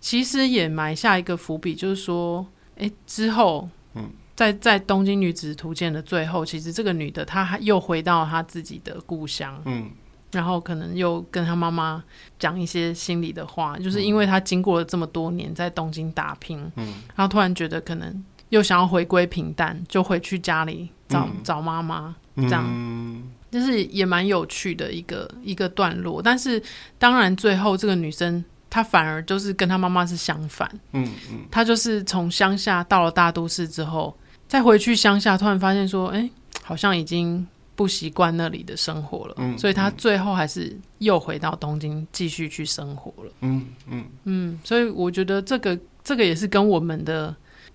[0.00, 9.90] 其实也埋下一个伏笔，就是说，哎，之后，嗯，在在《东京女子图鉴》的最后，其实这个女的她又回到她自己的故乡，嗯，
[10.30, 12.04] 然后可能又跟她妈妈
[12.38, 22.14] 讲一些心里的话，就是因为她经过了这么多年在东京打拼，嗯，然后突然觉得可能又想要回归平淡，就回去家里找、嗯、找妈妈。
[22.36, 26.22] 这样，就是也蛮有趣的一个一个段落。
[26.22, 26.62] 但是，
[26.98, 30.68] 当然最后这个女生她反而就是跟她妈妈是相反。
[30.92, 34.16] 嗯嗯，她就是从乡下到了大都市之后，
[34.48, 36.30] 再回去乡下，突然发现说，哎，
[36.62, 37.44] 好像已经
[37.76, 39.34] 不习惯那里的生活了。
[39.38, 43.32] 嗯，所以她最后还是又回到东京继续去生活了。
[43.42, 47.34] 嗯嗯嗯，所以我觉得这个这个也是跟我们的。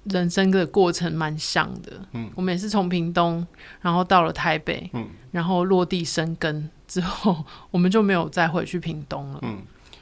[0.09, 3.45] 人生的过程蛮像的，嗯，我们也是从屏东，
[3.81, 9.61] 然后到了台北，嗯，然后落地生根之后， 我们就没有再回去屏东了，嗯，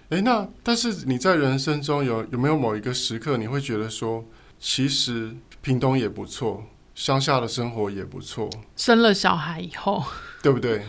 [0.09, 4.23] 哎，那但是你在人生中有有没有某一个时刻，你会觉得说，
[4.59, 6.63] 其实屏东也不错，
[6.95, 10.03] 乡下的生活也不错，生了小孩以后，
[10.41, 10.83] 对不对？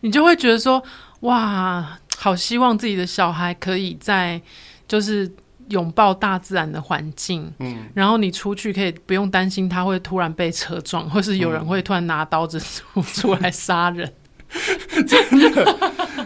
[0.00, 0.82] 你就会觉得说，
[1.20, 4.40] 哇，好希望自己的小孩可以在，
[4.88, 5.30] 就是。
[5.68, 14.12] 拥抱大自然的环境，嗯，然后你出去可以不用担心他会突然被车撞，或是有人会突然拿刀子出出来杀人。
[15.06, 15.76] 真的，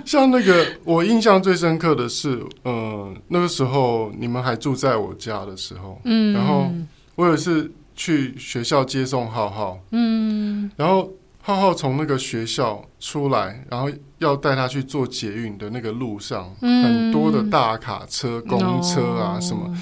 [0.04, 6.70] 像那个我印象最深刻的是，呃，那个时候你们还住在我家的时候，嗯，然后
[7.14, 11.10] 我有一次去学校接送浩浩，嗯，然后。
[11.48, 19.66] 浩浩从那个学校出来，然后要带他去坐捷运的那个路上，嗯、很多的大卡车、公车啊什么。
[19.66, 19.78] No.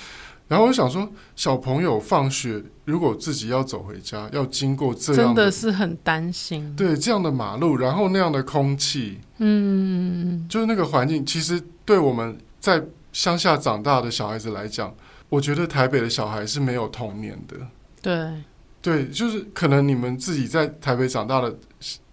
[0.46, 6.72] 然后我想说，小朋友放学如果自己要走回家，要经过这样的，真的是很担心。
[6.76, 12.80] 对，这样的马路，然后那样的空气，嗯，就是那个环境，其实对我们在
[13.12, 14.94] 乡下长大的小孩子来讲，
[15.28, 17.56] 我觉得台北的小孩是没有童年的。
[18.00, 18.44] 对。
[18.86, 21.52] 对，就是可能你们自己在台北长大的，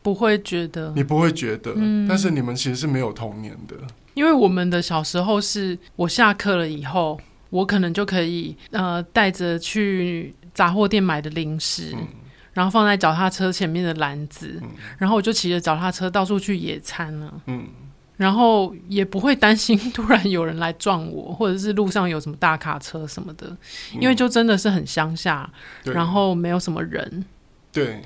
[0.01, 3.75] 不会觉得，你不会觉得，嗯，但是你们其实是没有童年的，
[4.15, 7.19] 因为我们的小时候是我下课了以后，
[7.51, 12.07] 我可能就可以呃带着去杂货店买的零食，嗯，
[12.53, 17.67] 然后放在脚踏车前面的篮子，嗯，然后我就骑着脚踏车到处去野餐了，嗯。
[18.15, 23.47] 然后也不会担心突然有人来撞我，或者是路上有什么大卡车什么的，
[23.93, 25.49] 嗯、因为就真的是很乡下，
[25.83, 25.93] 对。
[25.93, 27.25] 然后没有什么人，
[27.71, 28.01] 对，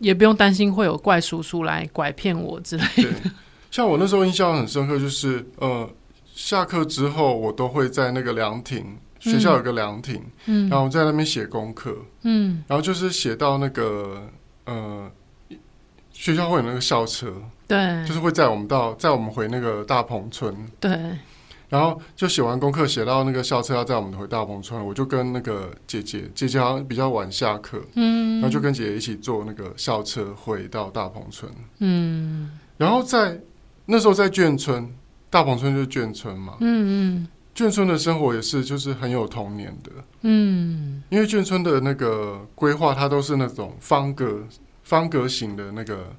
[0.00, 3.30] 也不用担心会有怪叔叔来拐骗我之类的。
[3.70, 5.88] 像我那时候印象很深刻，就是呃，
[6.34, 14.28] 下课之后我都会在那个凉亭，学校有个凉亭，嗯，然后在那边写功课，嗯，然后就是写到那个
[14.64, 15.10] 呃。
[16.14, 17.32] 学校会有那个校车，
[17.72, 20.90] 对，就是会载我们到载我们回那个大鹏村，对。
[21.70, 33.40] 然后就写完功课，写到那个校车要载我们回大鹏村，我就跟那个姐姐，姐姐好像比较晚下课，嗯，然后就跟姐姐一起坐那个校车回到大鹏村，嗯，然后在
[33.86, 34.86] 那时候在眷村，
[35.30, 44.40] 大鹏村就是眷村嘛，嗯嗯，眷村的生活也是就是很有童年的，嗯，因为眷村的那个规划，它都是那种方格
[44.82, 46.14] 方格型的那个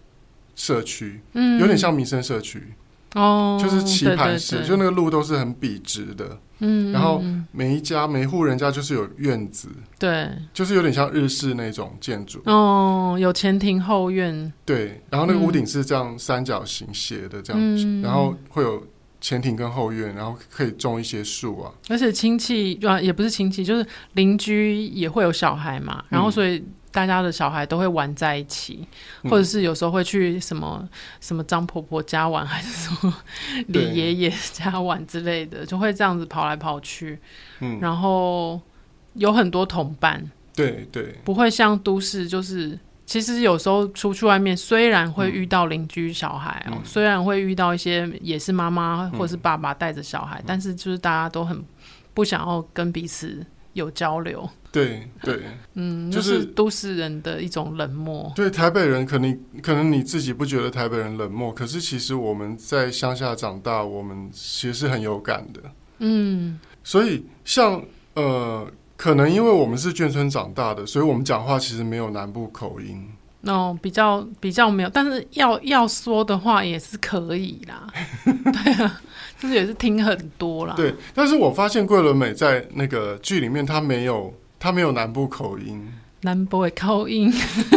[0.55, 2.73] 社区，嗯，有点像民生社区。
[3.15, 18.83] 哦，就是棋盘式，就那个路都是很笔直的，嗯，然后每一家每户人家就是有院子，对，就是有点像日式那种建筑，哦，有前庭后院，对，然后那个屋顶是这样三角形斜的这样，嗯，然后会有
[19.21, 26.63] 前庭跟后院，然后可以种一些树啊，而且亲戚啊也不是亲戚，就是邻居也会有小孩嘛，然后所以。
[26.93, 28.87] 大家的小孩都会玩在一起，
[29.23, 33.13] 或者是有时候会去什么、嗯、什么张婆婆家玩，还是什么
[33.67, 37.19] 李爷爷家玩之类的，就会这样子跑来跑去。
[37.61, 38.61] 嗯，然后
[39.15, 40.23] 有很多同伴，
[40.55, 42.77] 对对，不会像都市，就是
[43.07, 51.59] 其实有时候出去外面，虽然会遇到邻居小孩哦、喔嗯，虽然会遇到一些也是妈妈或是爸爸带着小孩、嗯，但是就是大家都很
[52.13, 54.47] 不想要跟彼此有交流。
[54.73, 55.43] 对对，
[55.75, 58.33] 嗯，就是都市人的一种冷漠。
[58.35, 65.61] 对，台北人可能可能你自己不觉得台北人冷漠，可是其实我们在乡下长大，我们其实是很有感的。
[65.99, 67.79] 嗯，所以像
[68.15, 73.07] 呃，可能因为我们是眷村长大的，所以我们讲话其实没有南部口音。
[73.43, 77.85] 哦，比较比较没有，但是要要说的话也是可以啦。
[78.25, 79.01] 对啊，
[79.37, 80.73] 就是也是听很多啦。
[80.75, 84.33] 对，但是我发现桂纶镁在那个剧里面，他没有。
[84.63, 87.29] 他没有南部口音，南部的口音。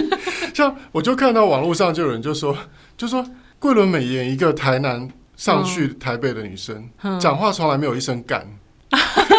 [0.55, 2.57] 像我就看到网络上就有人就说，
[2.97, 8.47] 就说桂纶镁演一个台南上去台北的女生，讲、嗯、话从来没有一声干，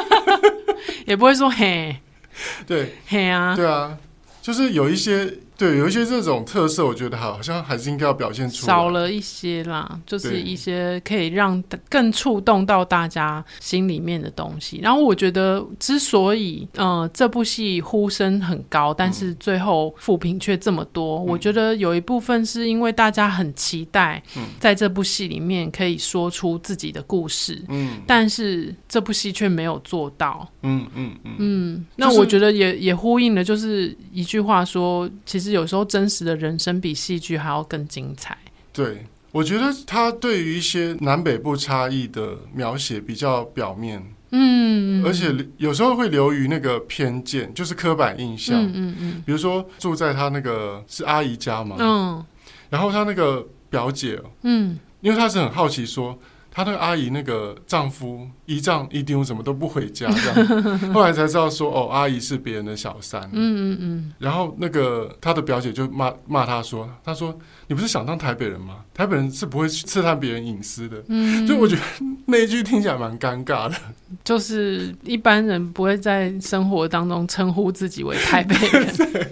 [1.08, 1.96] 也不会说嘿，
[2.68, 3.98] 对，嘿啊，对啊，
[4.42, 5.34] 就是有一些。
[5.58, 8.72] 对，有一些这种特色，我觉得好像还是应该要表现出来。
[8.72, 14.80] 少了一些啦，就是一些可以让更触动到大家心里面的东西。
[14.84, 24.22] 然后我觉得，之所以呃这部戏呼声很高，但是最后负评却这么多，嗯，我觉得有一部分是因为大家很期待
[24.60, 31.86] 在这部戏里面可以说出自己的故事，嗯，但是这部戏却没有做到，嗯嗯嗯嗯。
[31.96, 35.47] 那我觉得也也呼应了，就是一句话说，其实。
[35.52, 38.38] 有时候真实的人生比戏剧还要更精彩。
[38.72, 48.62] 对，我觉得他对于一些南北部差异的描写比较表面，嗯，而且有时候会流于那个偏见，就是刻板印象。
[48.62, 49.24] 嗯嗯嗯。
[49.26, 52.26] 比如说住在他那个是阿姨家嘛，嗯，
[52.70, 56.18] 然后他那个表姐，嗯，因为他是很好奇说。
[56.58, 63.22] 她那个阿姨那个丈夫一丈一丢怎么都不回家，这样 后来才知道说哦，阿姨是别人的小三。
[63.32, 64.14] 嗯嗯嗯。
[64.18, 68.78] 然后那个她的表姐就骂骂她说：“她说你不是想当台北人吗？
[68.92, 71.46] 台北人是不会刺探别人隐私的。”嗯。
[71.46, 71.82] 就我觉得
[72.26, 73.76] 那一句听起来蛮尴尬的。
[74.24, 79.32] 就是一般人不会在生活当中称呼自己为台北人。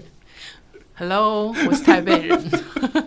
[0.94, 2.40] Hello，我是台北人。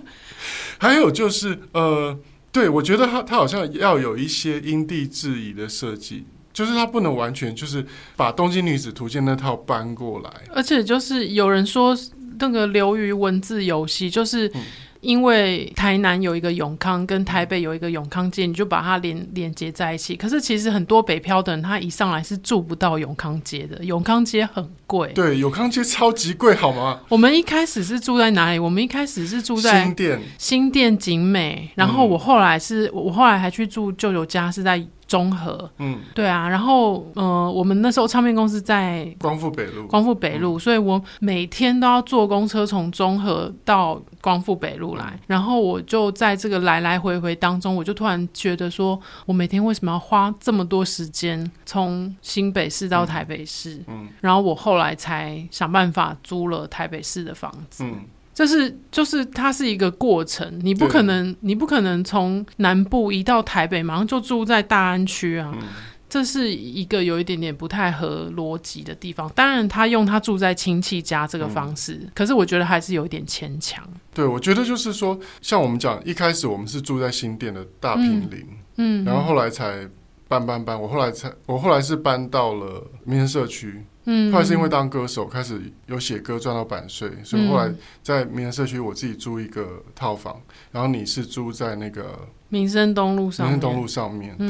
[0.79, 2.19] 还有就是呃。
[2.59, 11.97] 对，我觉得他他好像要有一些因地制宜的设计，就是他不能完全就是把《东京女子图鉴》那套搬过来，而且就是有人说
[12.41, 14.49] 那个流于文字游戏，就是。
[14.55, 14.63] 嗯
[15.01, 20.17] 因为台南有一个永康，跟台北有一个永康街，你就把它连连接在一起。
[20.17, 25.13] 可是其实很多北漂的人，他一上来是住不到永康街的，永康街很贵。
[25.15, 27.01] 对，永康街超级贵，好吗？
[27.09, 28.59] 我们一开始是住在哪里？
[28.59, 31.71] 我们一开始是住在新店，新店景美。
[31.75, 34.85] 然后我后来是，我后来还去住舅舅家，是在。
[35.09, 53.83] 中和，嗯，对啊，然后，呃，我们那时候唱片公司在光复北路，光复北路，嗯，所以我每天都要坐公车从中和到光复北路来，然后我就在这个来来回回当中，我就突然觉得说，我每天为什么要花这么多时间从新北市到台北市？
[53.87, 58.05] 嗯，然后我后来才想办法租了台北市的房子，嗯。
[58.39, 65.67] 这是就是它是一个过程，你不可能你不可能从南部移到台北，马上就住在大安区啊，嗯，
[66.09, 69.29] 这是一个有一点点不太合逻辑的地方。
[69.35, 73.83] 当然，他用他住在亲戚家这个方式，嗯，可是我觉得还是有一点牵强。
[74.15, 79.85] 对，我觉得就是说，像我们讲一开始我们是住在新店的大平林，嗯，然后后来才
[80.29, 83.83] 搬搬搬，我后来才我后来是搬到了民生社区。
[84.11, 87.71] 嗯，后来是因为当歌手开始有写歌赚到版税，所以后来
[88.03, 90.41] 在民生社区我自己租一个套房，
[90.73, 94.49] 然后你是租在那个民生东路上，民生东路上面，对，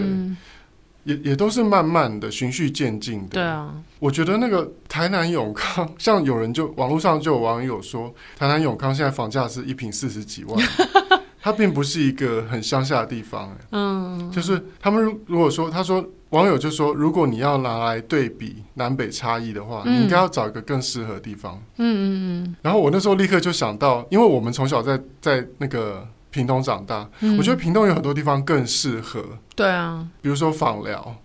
[1.02, 3.30] 也也都是慢慢的循序渐进的。
[3.30, 10.56] 对啊，我觉得那个台南永康，像有人就网络上就有网友说，台南永康现在房价是一平四十几万，
[11.42, 13.56] 它并不是一个很乡下的地方。
[13.72, 21.60] 嗯，就是他们如果说他说网友就说，如果你要拿来对比南北差异的话，嗯、你应该要找一个更适合的地方。
[21.76, 22.56] 嗯嗯嗯。
[22.62, 26.06] 然后我那时候立刻就想到，因为我们从小在在那个。
[26.30, 29.24] 屏东长大，嗯、我觉得屏东有很多地方更适合。
[29.56, 31.16] 对啊，比如说访寮，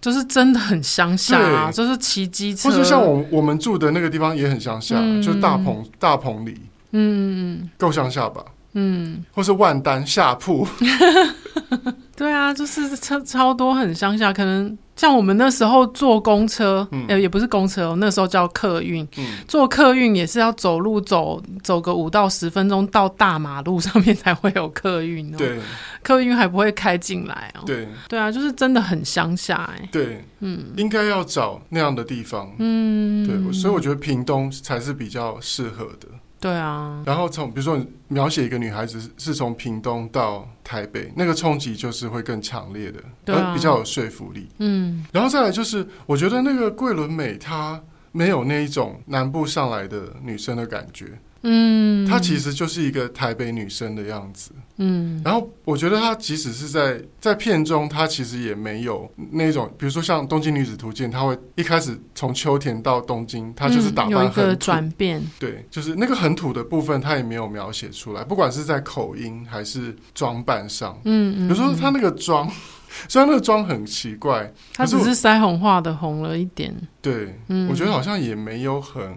[0.00, 2.70] 就是真的很乡下啊，就是骑机车。
[2.70, 6.56] 或者像我我们住的那个地方也很乡下，嗯、就是大棚大棚里，
[6.92, 8.44] 嗯，够乡下吧？
[8.74, 10.64] 嗯，或是万丹下铺。
[12.14, 25.38] 对啊，就是超超多很乡下，可能像我们那时候坐公车，嗯、欸，也不是公车哦，那时候叫客运，嗯、坐客运也是要走路走走个五到十分钟到大马路上面才会有客运哦。
[25.38, 25.58] 对，
[26.02, 27.62] 客运还不会开进来哦。
[27.66, 29.88] 对，对啊，就是真的很乡下哎。
[29.90, 32.52] 对，嗯，应该要找那样的地方。
[32.58, 36.08] 嗯，对，所以我觉得屏东才是比较适合的。
[36.42, 44.48] 对啊，然后从比如说你描写一个女孩子是从屏东到台北，那个冲击就是会更强烈的，对啊，而比较有说服力。
[44.58, 47.80] 嗯，然后再来就是，我觉得那个桂纶镁她
[48.10, 51.06] 没有那一种南部上来的女生的感觉。
[51.42, 54.52] 嗯，她其实就是一个台北女生的样子。
[54.76, 65.22] 嗯，然后我觉得她即使是在在片中，她其实也没有那种，比如说像《东京女子图鉴》，她会一开始从秋田到东京，她就是打扮很，嗯，有一个转变。
[65.38, 70.98] 对，就是那个很土的部分，她也没有描写出来，不管是在口音还是装扮上。
[71.04, 72.50] 嗯嗯，比如说她那个妆，
[73.08, 76.74] 虽然那个妆很奇怪，她只是腮红画的红了一点。
[77.00, 79.14] 对，嗯，我觉得好像也没有很。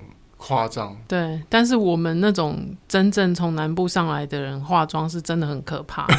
[0.48, 6.06] 夸张，对，但是我们那种真正从南部上来的人化妆是真的很可怕。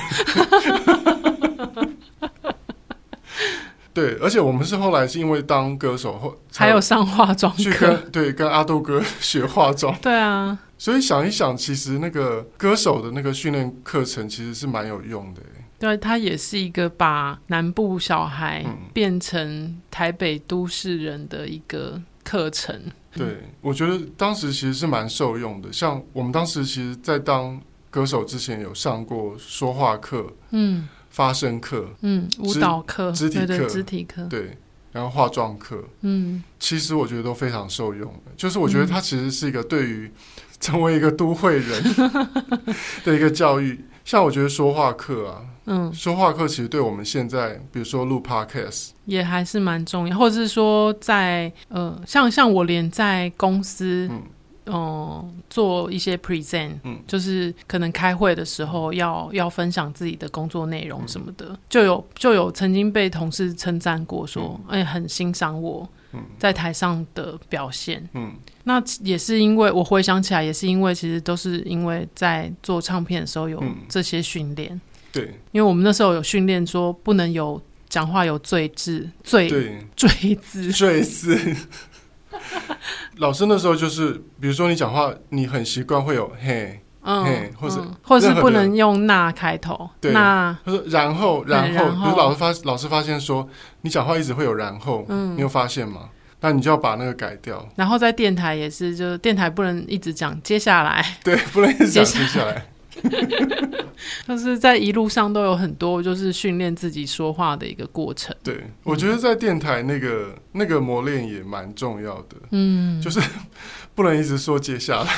[3.95, 9.97] 对，而且我们是后来是因为当歌手后，还有上化妆课，去跟对跟阿杜哥 学化妆。
[10.03, 15.41] 对啊，所以想一想，其实那个歌手的那个训练课程其实是蛮有用的。
[15.79, 22.91] 对，他也是一个把南部小孩变成台北都市人的一个课程。
[23.17, 25.73] 对，我觉得当时其实是蛮受用的。
[25.73, 27.61] 像我们当时其实，在当
[27.91, 34.57] 歌手之前，有上过说话课、嗯，发声课、嗯，舞蹈课、肢体课、肢体课，对，
[34.93, 38.33] 然后化妆课，嗯，其实我觉得都非常受用的。
[38.37, 40.11] 就是我觉得它其实是一个对于
[40.61, 41.83] 成为一个都会人
[43.05, 43.85] 的一个教育。
[44.07, 45.43] 像我觉得说话课啊。
[45.69, 54.23] 嗯，说话课其实对我们现在，比如说录 podcast 也还是蛮重要，或者是说在呃，像像我连在公司，嗯，
[54.67, 65.89] 呃、做一些 present，嗯，就是可能开会的时候要要分享自己的工作内容什么的，嗯、就有就有曾经被同事称赞过说，哎，很欣赏我
[66.39, 74.73] 在台上的表现，嗯，那也是因为我回想起来，也是因为其实都是因为在做唱片的时候有这些训练。
[74.75, 74.81] 嗯
[75.13, 77.59] 对，因为我们那时候有训练说，不能有
[77.89, 79.49] 讲话有罪字、罪
[79.97, 81.57] 罪字、 罪字。
[83.17, 93.49] 老师那时候就是，比如说你讲话，你很习惯会有嘿、嗯、或者、嗯、或者是不能用那开头，对，那他说然后然后，然后比如老师发老师发现说，
[93.83, 96.11] 你讲话一直会有然后，嗯，你有发现吗？
[96.41, 97.67] 那你就要把那个改掉。
[97.77, 102.67] 然后在电台也是，就是电台不能一直讲接下来，对，不能一直讲接下来。
[104.27, 108.35] 就是在一路上都有很多就是训练自己说话的一个过程。
[108.43, 112.37] 对，我觉得在电台那个那个磨练也蛮重要的。
[112.51, 113.21] 嗯，就是
[113.95, 115.11] 不能一直说接下来。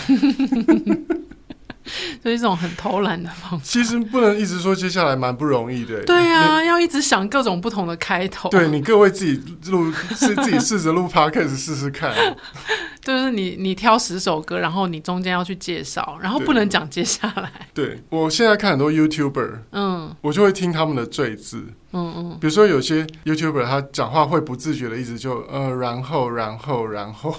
[2.25, 3.64] 就一种很偷懒的方式。
[3.64, 6.03] 其实不能一直说接下来，蛮不容易的。
[6.05, 8.49] 对啊，要一直想各种不同的开头。
[8.49, 9.41] 对，你各位自己
[9.71, 12.14] 录，是 自己试着录 podcast 试试看。
[13.01, 17.51] 就是你，你挑十首歌，然后你中间要去介绍，然后不能讲接下来。
[17.73, 21.64] 对，对我现在看很多 YouTuber，嗯，我就会听他们的赘字。
[21.93, 27.34] 嗯嗯，比如说有些 YouTuber 他讲话会不自觉的一直就呃，然后然后然后，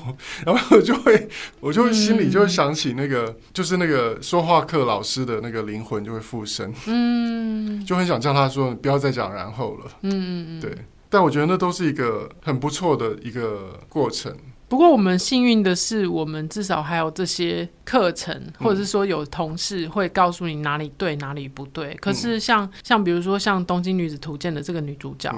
[0.46, 1.30] 然后我就会
[1.60, 10.76] 我就会心里就会想起那个、嗯、就是那个说话课老师的那个灵魂就会附身，嗯， 就很想叫他说不要再讲然后了，嗯嗯嗯，对，
[11.10, 14.36] 但我觉得那都是一个很不错的一个过程。
[14.70, 21.94] 不过我们幸运的是，我们至少还有这些课程，或者是说有同事会告诉你哪里对，哪里不对。
[21.96, 25.36] 可是像像比如说像《东京女子图鉴》的这个女主角，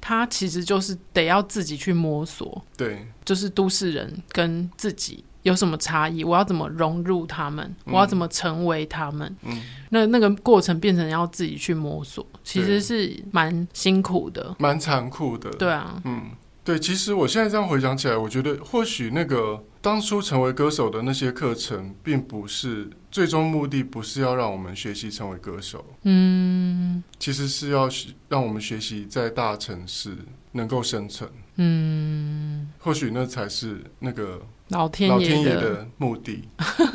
[0.00, 2.64] 她其实就是得要自己去摸索。
[2.76, 6.24] 对，就是都市人跟自己有什么差异？
[6.24, 7.74] 我要怎么融入他们？
[7.84, 9.36] 我要怎么成为他们？
[9.42, 15.50] 嗯，那那个过程变成要自己去摸索，其实是蛮辛苦的，蛮残酷的。
[15.50, 16.30] 对啊，嗯，
[16.64, 16.78] 对。
[16.78, 25.84] 其实我现在这样回想起来，我觉得或许那个当初成为歌手的那些课程，并不是最终目的，不是要让我们学习成为歌手。
[26.02, 27.88] 嗯，其实是要
[28.28, 30.16] 让我们学习在大城市
[30.52, 31.30] 能够生存。
[31.56, 34.40] 嗯，或许那才是那个。
[34.70, 36.48] 老天爷的目的，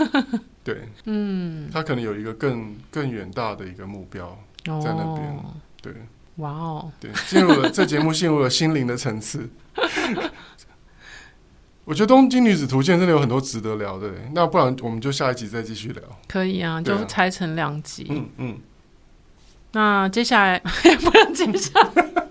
[0.63, 4.30] 对，嗯，他可能有一个更更远大的一个目标
[4.63, 5.93] 在那边，哦、对，
[6.38, 9.50] 哇哦，对，进入了这节目进入了心灵的层次。
[11.86, 16.02] 我觉得《东京女子图鉴》真的有很多值得聊的，那不然我们就下一集再继续聊。
[16.28, 18.08] 可以啊，就拆成两集。
[18.10, 18.58] 嗯嗯，
[19.74, 20.60] 那接下来
[21.04, 22.24] 不能接下来。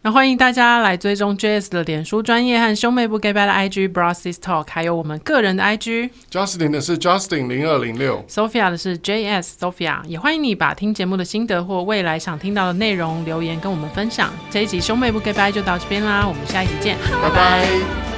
[0.00, 6.10] 那欢迎大家来追踪 JS 的脸书专业和兄妹不 Gay Bye 的 IG Bro Sis Talk，还有我们个人的 IG。
[6.30, 10.04] Justin 的是 Justin 零二零六，Sophia 的是 JS Sophia。
[10.04, 14.32] 也欢迎你把听节目的心得或未来想听到的内容留言跟我们分享。
[14.48, 18.17] 这一集兄妹不 Gay Bye 就到这边啦，我们下一集见，拜拜。